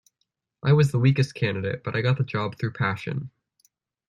[0.63, 3.29] I was the weakest candidate, but I got the job through passion.